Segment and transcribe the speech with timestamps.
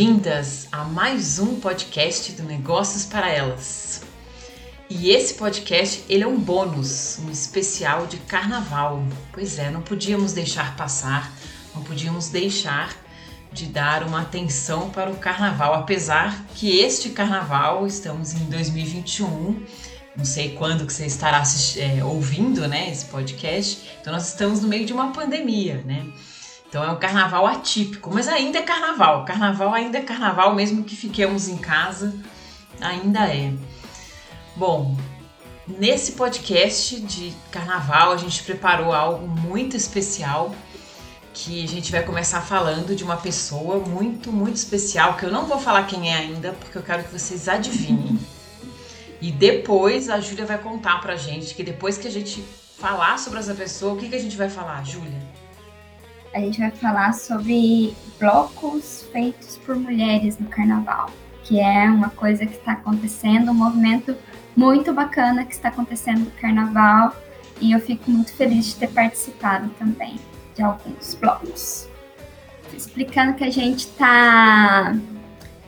[0.00, 4.00] Bem-vindas a mais um podcast do Negócios para Elas.
[4.88, 9.04] E esse podcast, ele é um bônus, um especial de carnaval.
[9.30, 11.30] Pois é, não podíamos deixar passar,
[11.74, 12.96] não podíamos deixar
[13.52, 19.62] de dar uma atenção para o carnaval, apesar que este carnaval, estamos em 2021,
[20.16, 21.42] não sei quando que você estará
[21.76, 23.86] é, ouvindo, né, esse podcast.
[24.00, 26.10] Então nós estamos no meio de uma pandemia, né?
[26.70, 29.24] Então é um carnaval atípico, mas ainda é carnaval.
[29.24, 32.14] Carnaval ainda é carnaval, mesmo que fiquemos em casa,
[32.80, 33.52] ainda é.
[34.54, 34.96] Bom,
[35.66, 40.54] nesse podcast de carnaval a gente preparou algo muito especial
[41.34, 45.46] que a gente vai começar falando de uma pessoa muito, muito especial, que eu não
[45.46, 48.16] vou falar quem é ainda, porque eu quero que vocês adivinhem.
[49.20, 52.44] E depois a Júlia vai contar pra gente que depois que a gente
[52.78, 55.20] falar sobre essa pessoa, o que, que a gente vai falar, Júlia?
[56.32, 61.10] A gente vai falar sobre blocos feitos por mulheres no carnaval,
[61.42, 64.16] que é uma coisa que está acontecendo, um movimento
[64.56, 67.16] muito bacana que está acontecendo no carnaval,
[67.60, 70.20] e eu fico muito feliz de ter participado também
[70.54, 71.88] de alguns blocos.
[72.72, 74.94] Explicando que a gente está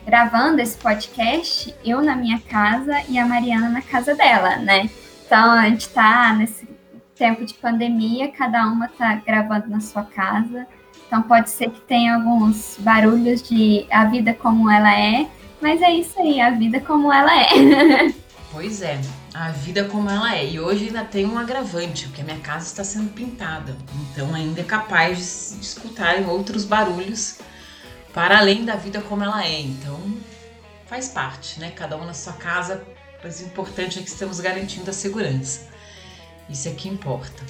[0.05, 4.89] gravando esse podcast, eu na minha casa e a Mariana na casa dela, né?
[5.25, 6.72] Então a gente tá nesse
[7.15, 10.67] tempo de pandemia, cada uma tá gravando na sua casa.
[11.07, 15.27] Então pode ser que tenha alguns barulhos de a vida como ela é,
[15.61, 18.13] mas é isso aí, a vida como ela é.
[18.51, 19.01] Pois é,
[19.33, 20.47] a vida como ela é.
[20.47, 23.75] E hoje ainda tem um agravante, porque a minha casa está sendo pintada.
[24.11, 27.39] Então ainda é capaz de, de escutarem outros barulhos
[28.13, 29.59] para além da vida como ela é.
[29.59, 29.99] Então,
[30.85, 31.71] faz parte, né?
[31.71, 32.85] Cada um na sua casa,
[33.23, 35.72] mas o importante é que estamos garantindo a segurança.
[36.53, 37.43] Isso é que importa.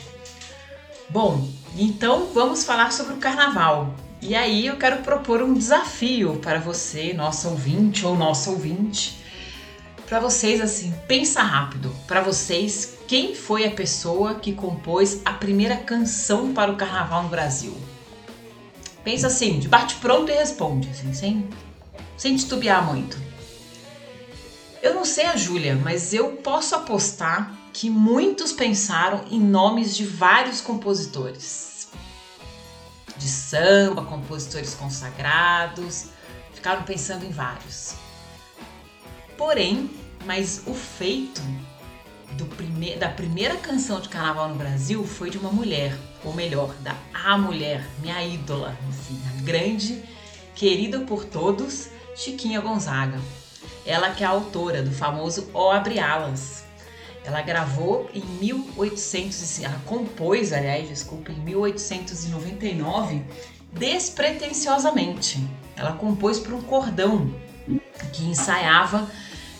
[1.09, 3.93] Bom, então vamos falar sobre o carnaval.
[4.21, 9.21] E aí eu quero propor um desafio para você, nosso ouvinte ou nosso ouvinte,
[10.07, 11.93] para vocês assim, pensa rápido.
[12.07, 17.29] Para vocês, quem foi a pessoa que compôs a primeira canção para o carnaval no
[17.29, 17.75] Brasil?
[19.03, 21.49] Pensa assim, de bate pronto e responde, assim, sem,
[22.15, 23.17] sem titubear muito.
[24.81, 30.05] Eu não sei a Júlia, mas eu posso apostar que muitos pensaram em nomes de
[30.05, 31.89] vários compositores.
[33.17, 36.09] De samba, compositores consagrados,
[36.53, 37.95] ficaram pensando em vários.
[39.37, 39.89] Porém,
[40.25, 41.41] mas o feito
[42.55, 46.95] prime da primeira canção de carnaval no Brasil foi de uma mulher, ou melhor, da
[47.13, 50.03] a mulher, minha ídola, assim, a grande,
[50.55, 53.19] querida por todos, Chiquinha Gonzaga.
[53.85, 56.62] Ela que é a autora do famoso O Abre Alas.
[57.25, 63.23] Ela gravou em 1800, ela compôs, aliás, desculpa, em 1899,
[63.71, 65.47] despretensiosamente.
[65.75, 67.33] Ela compôs para um cordão
[68.11, 69.09] que ensaiava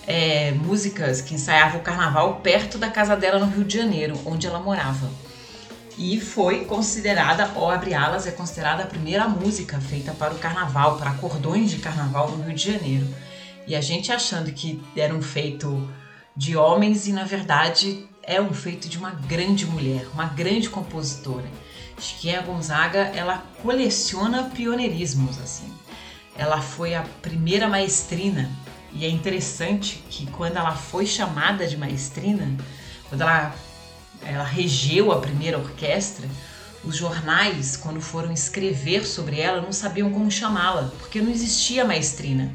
[0.06, 4.45] é, músicas que ensaiavam o carnaval perto da casa dela no Rio de Janeiro, onde
[4.45, 5.09] ela morava.
[5.97, 10.97] E foi considerada, ou abre alas, é considerada a primeira música feita para o carnaval,
[10.97, 13.07] para cordões de carnaval no Rio de Janeiro.
[13.68, 15.88] E a gente achando que era um feito
[16.35, 21.45] de homens e na verdade é um feito de uma grande mulher, uma grande compositora.
[21.99, 25.71] Chiquinha Gonzaga, ela coleciona pioneirismos assim.
[26.35, 28.49] Ela foi a primeira maestrina
[28.91, 32.50] e é interessante que quando ela foi chamada de maestrina,
[33.09, 33.55] quando ela,
[34.23, 36.27] ela regeu a primeira orquestra,
[36.83, 42.53] os jornais, quando foram escrever sobre ela, não sabiam como chamá-la, porque não existia maestrina.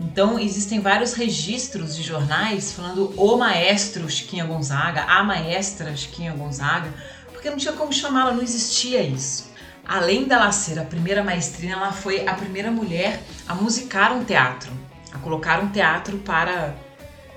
[0.00, 6.92] Então, existem vários registros de jornais falando o maestro Chiquinha Gonzaga, a maestra Chiquinha Gonzaga,
[7.32, 9.50] porque não tinha como chamá-la, não existia isso.
[9.86, 14.72] Além dela ser a primeira maestrina, ela foi a primeira mulher a musicar um teatro
[15.12, 16.74] a colocar um teatro para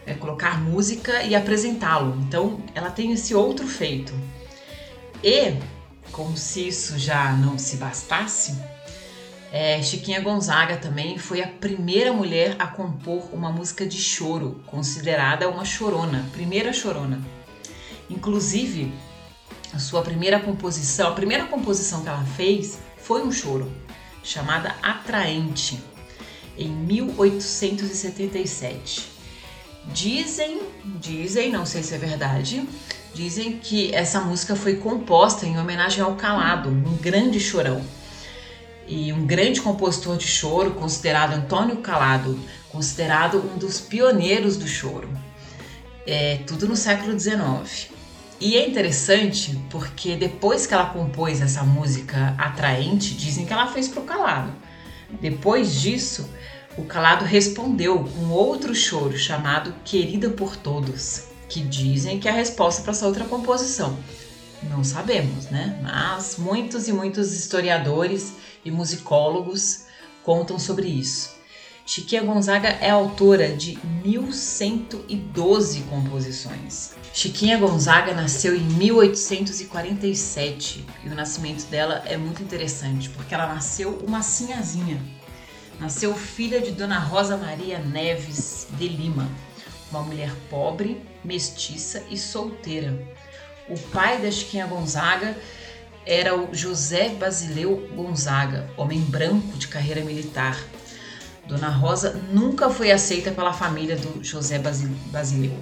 [0.05, 2.19] é, colocar música e apresentá-lo.
[2.21, 4.13] Então, ela tem esse outro feito.
[5.23, 5.55] E,
[6.11, 8.57] como se isso já não se bastasse,
[9.55, 15.47] é, Chiquinha Gonzaga também foi a primeira mulher a compor uma música de choro, considerada
[15.47, 17.21] uma chorona, primeira chorona.
[18.09, 18.91] Inclusive,
[19.71, 23.71] a sua primeira composição, a primeira composição que ela fez foi um choro,
[24.23, 25.79] chamada Atraente
[26.57, 29.07] em 1877.
[29.93, 30.61] Dizem,
[30.99, 32.67] dizem, não sei se é verdade,
[33.13, 37.85] dizem que essa música foi composta em homenagem ao Calado, um grande chorão.
[38.95, 45.09] E um grande compositor de choro, considerado Antônio Calado, considerado um dos pioneiros do choro.
[46.05, 47.89] É tudo no século XIX.
[48.39, 53.87] E é interessante porque depois que ela compôs essa música atraente, dizem que ela fez
[53.87, 54.53] para o Calado.
[55.19, 56.29] Depois disso,
[56.77, 62.35] o calado respondeu com outro choro chamado Querida por Todos, que dizem que é a
[62.35, 63.97] resposta para essa outra composição.
[64.69, 65.79] Não sabemos, né?
[65.81, 68.33] Mas muitos e muitos historiadores
[68.65, 69.85] e musicólogos
[70.23, 71.33] contam sobre isso.
[71.85, 76.93] Chiquinha Gonzaga é autora de 1112 composições.
[77.13, 83.99] Chiquinha Gonzaga nasceu em 1847 e o nascimento dela é muito interessante porque ela nasceu
[84.07, 84.97] uma sinhazinha.
[85.77, 89.29] Nasceu filha de Dona Rosa Maria Neves de Lima,
[89.91, 92.97] uma mulher pobre, mestiça e solteira.
[93.69, 95.35] O pai da Chiquinha Gonzaga
[96.05, 100.57] era o José Basileu Gonzaga, homem branco de carreira militar,
[101.45, 105.57] Dona Rosa nunca foi aceita pela família do José Basileu.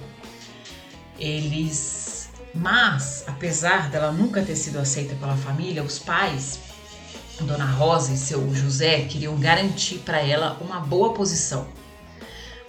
[1.18, 6.60] Eles, mas apesar dela nunca ter sido aceita pela família, os pais,
[7.40, 11.66] Dona Rosa e seu José, queriam garantir para ela uma boa posição,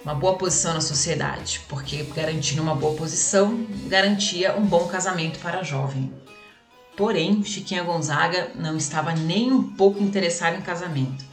[0.04, 5.60] uma boa posição na sociedade, porque garantindo uma boa posição garantia um bom casamento para
[5.60, 6.12] a jovem.
[6.96, 11.24] Porém, Chiquinha Gonzaga não estava nem um pouco interessada em casamento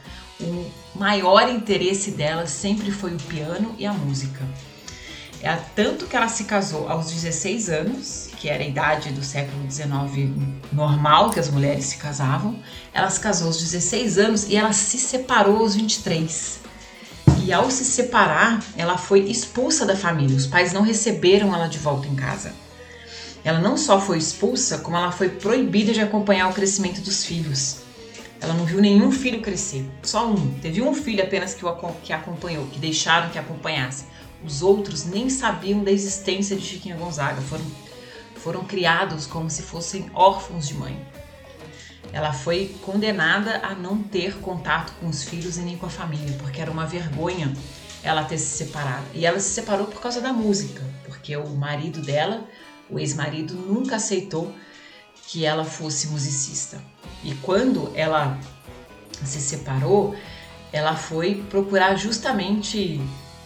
[0.42, 4.44] o maior interesse dela sempre foi o piano e a música.
[5.42, 9.68] É tanto que ela se casou aos 16 anos, que era a idade do século
[9.68, 10.30] XIX
[10.72, 12.56] normal que as mulheres se casavam.
[12.94, 16.60] Ela se casou aos 16 anos e ela se separou aos 23.
[17.44, 20.36] E ao se separar, ela foi expulsa da família.
[20.36, 22.52] Os pais não receberam ela de volta em casa.
[23.42, 27.78] Ela não só foi expulsa, como ela foi proibida de acompanhar o crescimento dos filhos.
[28.40, 30.54] Ela não viu nenhum filho crescer, só um.
[30.60, 31.72] Teve um filho apenas que, o,
[32.04, 34.04] que acompanhou, que deixaram que acompanhasse.
[34.44, 37.64] Os outros nem sabiam da existência de Chiquinha Gonzaga, foram,
[38.36, 40.96] foram criados como se fossem órfãos de mãe.
[42.12, 46.36] Ela foi condenada a não ter contato com os filhos e nem com a família,
[46.38, 47.52] porque era uma vergonha
[48.02, 49.06] ela ter se separado.
[49.14, 52.44] E ela se separou por causa da música, porque o marido dela,
[52.90, 54.52] o ex-marido, nunca aceitou
[55.26, 56.82] que ela fosse musicista.
[57.24, 58.38] E quando ela
[59.24, 60.14] se separou,
[60.72, 63.00] ela foi procurar justamente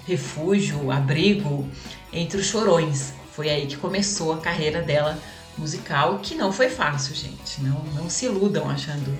[0.07, 1.69] refúgio, abrigo
[2.13, 3.13] entre os chorões.
[3.33, 5.19] Foi aí que começou a carreira dela
[5.59, 7.63] musical, que não foi fácil, gente.
[7.63, 9.17] Não, não se iludam achando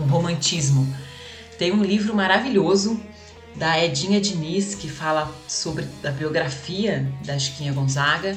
[0.00, 0.94] um romantismo.
[1.58, 3.00] Tem um livro maravilhoso
[3.56, 8.36] da Edinha Diniz que fala sobre a biografia da Chiquinha Gonzaga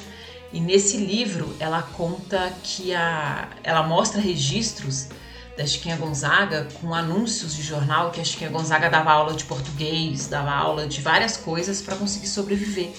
[0.52, 5.08] e nesse livro ela conta que a, ela mostra registros
[5.58, 10.28] da Chiquinha Gonzaga com anúncios de jornal que a Chiquinha Gonzaga dava aula de português,
[10.28, 12.92] dava aula de várias coisas para conseguir sobreviver.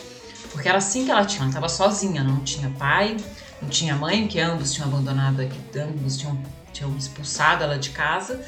[0.50, 3.16] Porque era assim que ela tinha, ela estava sozinha, não tinha pai,
[3.62, 6.38] não tinha mãe, que ambos tinham abandonado, que ambos tinham,
[6.72, 8.44] tinham expulsado ela de casa,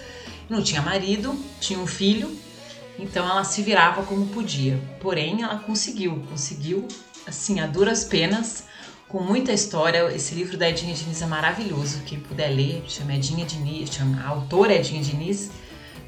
[0.48, 2.36] não tinha marido, tinha um filho,
[2.98, 4.80] então ela se virava como podia.
[5.00, 6.86] Porém, ela conseguiu, conseguiu,
[7.26, 8.64] assim, a duras penas,
[9.08, 10.12] com muita história.
[10.12, 12.02] Esse livro da Edinha Diniz é maravilhoso.
[12.04, 15.50] Quem puder ler, chama Edinha Diniz, chama a autora Edinha Diniz,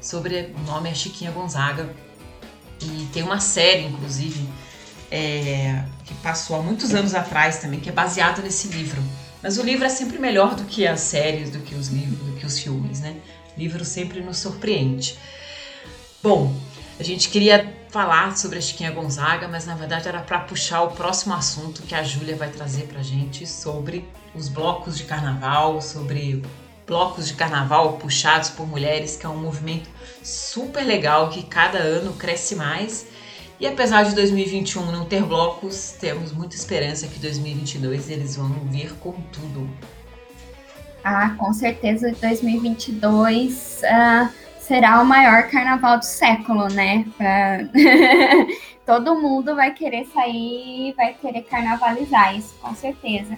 [0.01, 1.93] sobre o nome é Chiquinha Gonzaga.
[2.81, 4.47] E tem uma série, inclusive,
[5.11, 9.01] é, que passou há muitos anos atrás também, que é baseado nesse livro.
[9.41, 12.33] Mas o livro é sempre melhor do que as séries, do que os livros, do
[12.33, 13.15] que os filmes, né?
[13.55, 15.17] O livro sempre nos surpreende.
[16.21, 16.53] Bom,
[16.99, 20.91] a gente queria falar sobre a Chiquinha Gonzaga, mas na verdade era para puxar o
[20.91, 26.43] próximo assunto que a Júlia vai trazer para gente sobre os blocos de carnaval, sobre
[26.85, 29.89] blocos de carnaval puxados por mulheres, que é um movimento
[30.23, 33.07] super legal que cada ano cresce mais.
[33.59, 38.93] E apesar de 2021 não ter blocos, temos muita esperança que 2022 eles vão vir
[38.95, 39.69] com tudo.
[41.03, 47.05] Ah, com certeza 2022 uh será o maior carnaval do século, né?
[47.17, 47.59] Pra...
[48.85, 53.37] Todo mundo vai querer sair, vai querer carnavalizar isso, com certeza.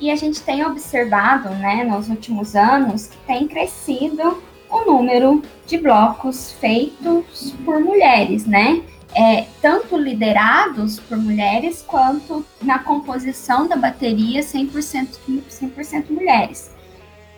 [0.00, 5.78] E a gente tem observado, né, nos últimos anos, que tem crescido o número de
[5.78, 8.82] blocos feitos por mulheres, né?
[9.14, 16.70] É, tanto liderados por mulheres quanto na composição da bateria 100%, 100 mulheres.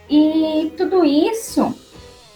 [0.08, 1.72] E tudo isso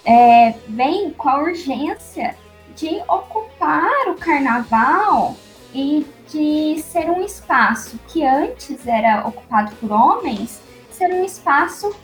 [0.04, 2.36] é, vem com a urgência
[2.76, 5.36] de ocupar o carnaval
[5.74, 10.60] e de ser um espaço que antes era ocupado por homens,
[10.90, 11.94] ser um espaço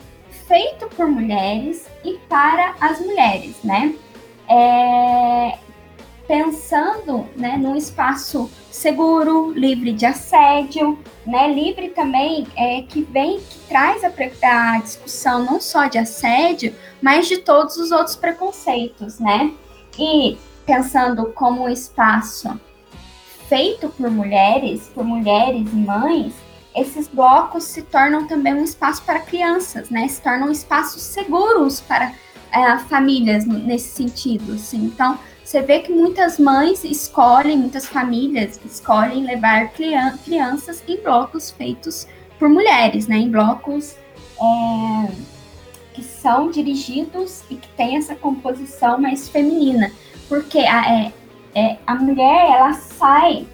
[0.49, 3.95] feito por mulheres e para as mulheres, né?
[4.49, 5.59] É,
[6.31, 10.97] pensando né, num espaço seguro, livre de assédio,
[11.27, 14.13] né, livre também é, que vem, que traz a,
[14.45, 16.73] a discussão não só de assédio,
[17.03, 19.53] mas de todos os outros preconceitos, né?
[19.99, 22.49] E pensando como um espaço
[23.49, 26.33] feito por mulheres, por mulheres e mães,
[26.77, 30.07] esses blocos se tornam também um espaço para crianças, né?
[30.07, 32.13] Se tornam espaços seguros para
[32.53, 34.53] é, famílias nesse sentido.
[34.53, 34.85] Assim.
[34.85, 35.19] Então,
[35.51, 42.07] você vê que muitas mães escolhem, muitas famílias escolhem levar crianças em blocos feitos
[42.39, 43.17] por mulheres, né?
[43.17, 43.97] Em blocos
[44.41, 45.13] é,
[45.93, 49.91] que são dirigidos e que têm essa composição mais feminina.
[50.29, 51.13] Porque a, é,
[51.57, 53.45] é, a mulher, ela sai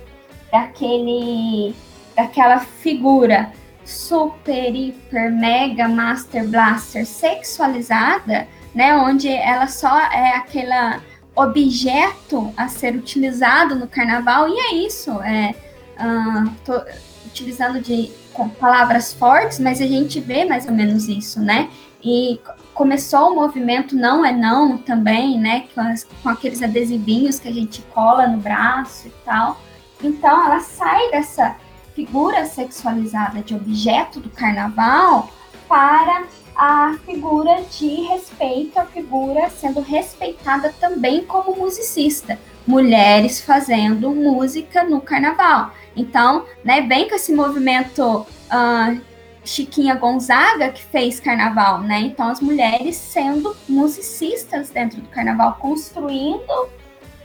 [0.52, 1.74] daquele
[2.14, 3.50] daquela figura
[3.86, 11.00] super, hiper, mega, master, blaster sexualizada, né, onde ela só é aquela
[11.36, 15.54] objeto a ser utilizado no carnaval, e é isso, é,
[16.00, 16.82] uh,
[17.26, 18.10] utilizando de
[18.58, 21.68] palavras fortes, mas a gente vê mais ou menos isso, né,
[22.02, 22.40] e
[22.72, 27.52] começou o movimento Não é Não também, né, com, as, com aqueles adesivinhos que a
[27.52, 29.60] gente cola no braço e tal,
[30.02, 31.56] então ela sai dessa
[31.94, 35.30] figura sexualizada de objeto do carnaval
[35.68, 36.24] para
[36.56, 45.00] a figura de respeito, a figura sendo respeitada também como musicista, mulheres fazendo música no
[45.00, 45.72] carnaval.
[45.94, 49.00] Então, né, bem com esse movimento uh,
[49.44, 52.00] Chiquinha Gonzaga que fez carnaval, né?
[52.00, 56.68] Então, as mulheres sendo musicistas dentro do carnaval, construindo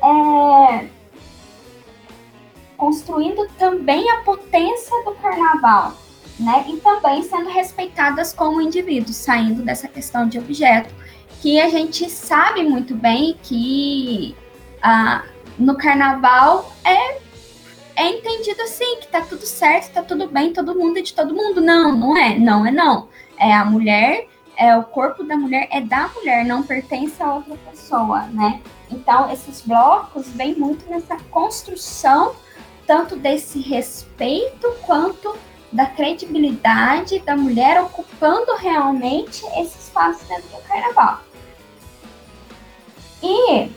[0.03, 0.87] é,
[2.75, 5.93] construindo também a potência do carnaval,
[6.39, 6.65] né?
[6.67, 10.93] E também sendo respeitadas como indivíduos, saindo dessa questão de objeto,
[11.41, 14.35] que a gente sabe muito bem que
[14.81, 15.23] ah,
[15.57, 17.17] no carnaval é,
[17.95, 21.33] é entendido assim, que tá tudo certo, tá tudo bem, todo mundo é de todo
[21.33, 21.61] mundo.
[21.61, 23.09] Não, não é, não é não.
[23.37, 27.55] É a mulher, é o corpo da mulher, é da mulher, não pertence a outra
[27.69, 28.61] pessoa, né?
[28.89, 32.35] Então, esses blocos vêm muito nessa construção
[32.85, 35.35] tanto desse respeito quanto
[35.71, 41.21] da credibilidade da mulher ocupando realmente esse espaço dentro do carnaval.
[43.23, 43.69] E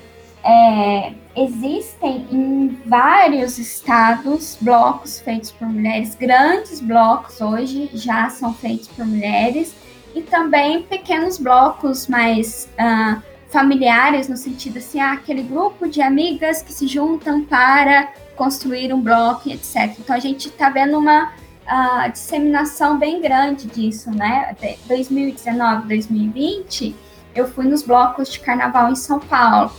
[0.43, 8.89] é, existem em vários estados blocos feitos por mulheres, grandes blocos hoje já são feitos
[8.89, 9.75] por mulheres,
[10.15, 16.63] e também pequenos blocos mais uh, familiares, no sentido assim, ah, aquele grupo de amigas
[16.63, 19.97] que se juntam para construir um bloco, etc.
[19.99, 21.33] Então a gente está vendo uma
[21.66, 24.56] uh, disseminação bem grande disso, né?
[24.87, 26.94] 2019, 2020,
[27.35, 29.73] eu fui nos blocos de carnaval em São Paulo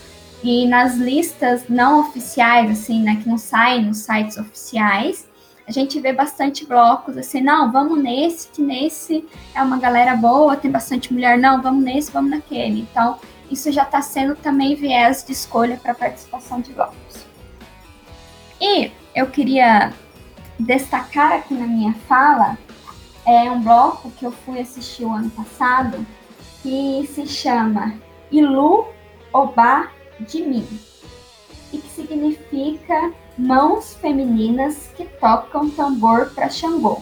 [0.44, 5.28] e nas listas não oficiais, assim, né, que não saem nos sites oficiais,
[5.68, 10.56] a gente vê bastante blocos assim, não, vamos nesse, que nesse é uma galera boa,
[10.56, 12.82] tem bastante mulher, não, vamos nesse, vamos naquele.
[12.82, 13.18] Então,
[13.50, 17.26] isso já está sendo também viés de escolha para participação de blocos.
[18.62, 19.92] E eu queria
[20.60, 22.58] destacar aqui na minha fala
[23.26, 26.06] é um bloco que eu fui assistir o ano passado
[26.62, 27.96] que se chama
[28.32, 28.88] Ilu
[29.34, 30.68] Oba de mim
[31.74, 37.02] e que significa mãos femininas que tocam tambor para Xangô.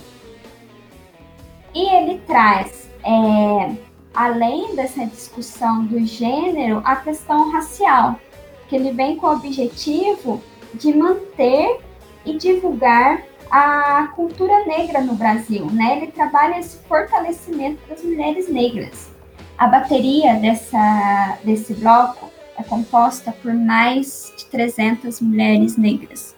[1.76, 3.76] E ele traz, é,
[4.14, 8.20] além dessa discussão do gênero, a questão racial,
[8.68, 10.42] que ele vem com o objetivo
[10.74, 11.80] de manter
[12.26, 15.98] e divulgar a cultura negra no Brasil, né?
[15.98, 19.12] Ele trabalha esse fortalecimento das mulheres negras.
[19.58, 26.36] A bateria dessa, desse bloco é composta por mais de 300 mulheres negras.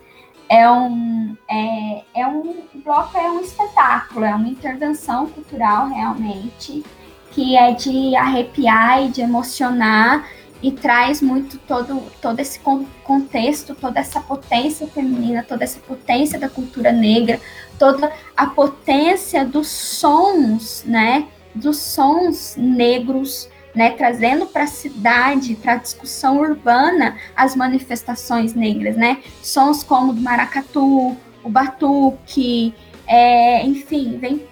[0.48, 6.84] É um, é, é um o bloco é um espetáculo, é uma intervenção cultural realmente
[7.32, 10.26] que é de arrepiar e de emocionar
[10.66, 12.60] e traz muito todo, todo esse
[13.04, 17.40] contexto, toda essa potência feminina, toda essa potência da cultura negra,
[17.78, 25.74] toda a potência dos sons, né, dos sons negros, né, trazendo para a cidade, para
[25.74, 32.74] a discussão urbana, as manifestações negras, né, sons como o maracatu, o batuque,
[33.06, 34.48] é, enfim, vem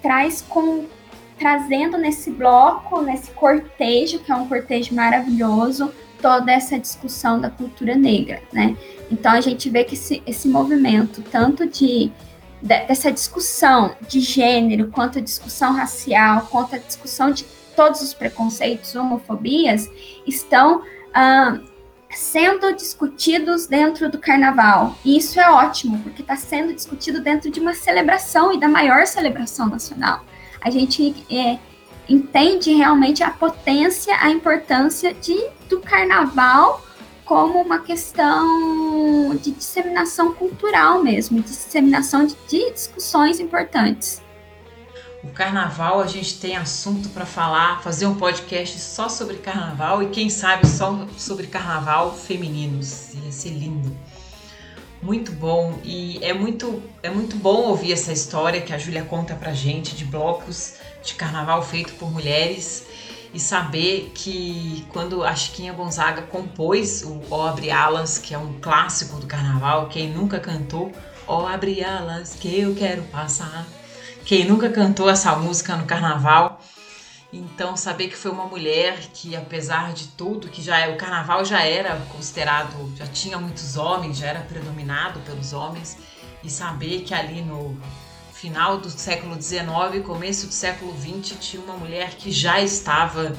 [0.00, 0.86] traz com
[1.38, 7.94] trazendo nesse bloco, nesse cortejo, que é um cortejo maravilhoso, toda essa discussão da cultura
[7.94, 8.76] negra, né?
[9.10, 12.10] Então a gente vê que esse, esse movimento, tanto de,
[12.60, 17.44] de, dessa discussão de gênero, quanto a discussão racial, quanto a discussão de
[17.76, 19.88] todos os preconceitos, homofobias,
[20.26, 20.82] estão
[21.14, 21.60] ah,
[22.10, 24.96] sendo discutidos dentro do carnaval.
[25.04, 29.06] E isso é ótimo, porque está sendo discutido dentro de uma celebração e da maior
[29.06, 30.24] celebração nacional
[30.60, 31.58] a gente é,
[32.08, 35.36] entende realmente a potência, a importância de,
[35.68, 36.82] do carnaval
[37.24, 44.22] como uma questão de disseminação cultural mesmo, de disseminação de, de discussões importantes.
[45.22, 50.08] O carnaval, a gente tem assunto para falar, fazer um podcast só sobre carnaval e
[50.08, 53.12] quem sabe só sobre carnaval femininos.
[53.14, 53.94] Ia ser lindo.
[55.00, 55.78] Muito bom.
[55.84, 59.94] E é muito é muito bom ouvir essa história que a Júlia conta pra gente
[59.94, 62.84] de blocos de carnaval feito por mulheres
[63.32, 68.54] e saber que quando a Chiquinha Gonzaga compôs o Ó Abre Alas, que é um
[68.60, 70.90] clássico do carnaval, quem nunca cantou
[71.26, 73.66] Ó Abre Alas que eu quero passar,
[74.24, 76.60] quem nunca cantou essa música no carnaval,
[77.32, 81.44] então saber que foi uma mulher que apesar de tudo, que já é o carnaval
[81.44, 85.98] já era considerado, já tinha muitos homens, já era predominado pelos homens
[86.42, 87.76] e saber que ali no
[88.32, 93.36] final do século XIX, começo do século XX, tinha uma mulher que já estava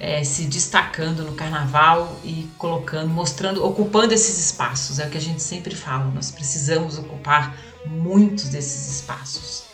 [0.00, 4.98] é, se destacando no carnaval e colocando, mostrando, ocupando esses espaços.
[4.98, 9.65] É o que a gente sempre fala, nós precisamos ocupar muitos desses espaços.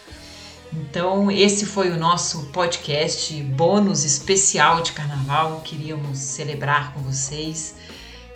[0.75, 5.61] Então, esse foi o nosso podcast bônus especial de carnaval.
[5.61, 7.75] Queríamos celebrar com vocês.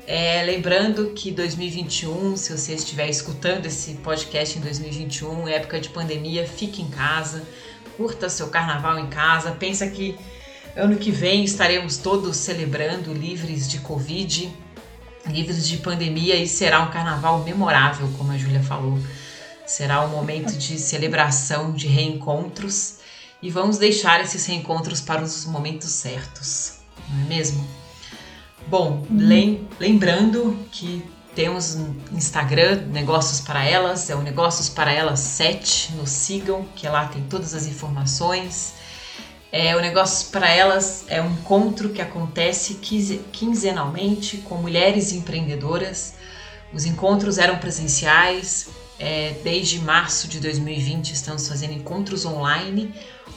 [0.06, 6.46] É, lembrando que 2021, se você estiver escutando esse podcast em 2021, época de pandemia,
[6.46, 7.42] fique em casa,
[7.96, 9.52] curta seu carnaval em casa.
[9.52, 10.14] Pensa que
[10.76, 14.52] ano que vem estaremos todos celebrando, livres de Covid,
[15.26, 18.98] livres de pandemia e será um carnaval memorável, como a Júlia falou.
[19.66, 22.98] Será um momento de celebração, de reencontros
[23.42, 27.66] e vamos deixar esses reencontros para os momentos certos, não é mesmo?
[28.68, 29.58] Bom, uhum.
[29.78, 31.04] lembrando que
[31.34, 31.76] temos
[32.12, 37.22] Instagram, Negócios para Elas, é o Negócios para Elas 7, nos sigam, que lá tem
[37.24, 38.74] todas as informações.
[39.52, 42.74] É, o Negócios para Elas é um encontro que acontece
[43.32, 46.14] quinzenalmente com mulheres empreendedoras.
[46.72, 52.94] Os encontros eram presenciais, é, desde março de 2020 estamos fazendo encontros online.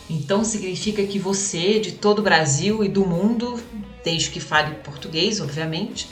[0.10, 3.62] Então significa que você de todo o Brasil e do mundo
[4.04, 6.10] desde que fale português, obviamente.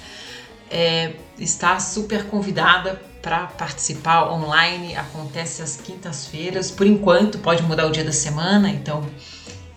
[0.69, 4.95] É, está super convidada para participar online.
[4.95, 6.69] Acontece às quintas-feiras.
[6.69, 9.05] Por enquanto, pode mudar o dia da semana, então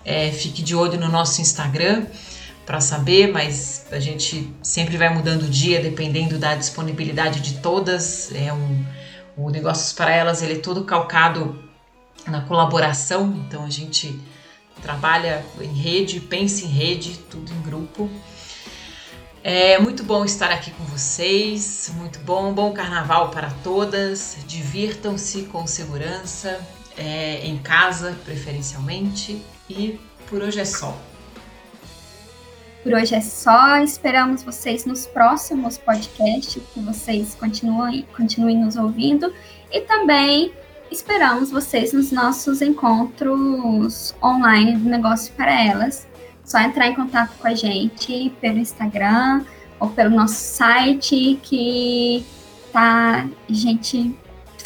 [0.04, 2.06] é, fique de olho no nosso Instagram
[2.66, 8.32] para saber, mas a gente sempre vai mudando o dia dependendo da disponibilidade de todas.
[8.32, 8.84] É um,
[9.44, 11.62] o Negócios para Elas ele é todo calcado
[12.26, 14.20] na colaboração, então a gente
[14.82, 18.10] trabalha em rede, pensa em rede, tudo em grupo.
[19.42, 24.36] É muito bom estar aqui com vocês, muito bom, bom carnaval para todas.
[24.46, 26.60] Divirtam-se com segurança,
[26.96, 29.42] é, em casa preferencialmente.
[29.68, 29.98] E
[30.28, 30.94] por hoje é só.
[32.82, 33.76] Por hoje é só.
[33.78, 39.32] Esperamos vocês nos próximos podcasts, que vocês continuem, continuem nos ouvindo
[39.70, 40.50] e também
[40.90, 46.08] esperamos vocês nos nossos encontros online do Negócio para Elas.
[46.42, 49.44] Só entrar em contato com a gente pelo Instagram
[49.78, 52.24] ou pelo nosso site que
[52.72, 54.16] tá, a gente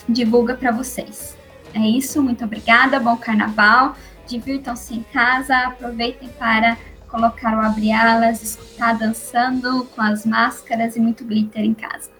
[0.08, 1.36] divulga para vocês.
[1.74, 6.78] É isso, muito obrigada, bom carnaval, divirtam-se em casa, aproveitem para
[7.14, 12.13] colocar o abre-alas, escutar dançando com as máscaras e muito glitter em casa.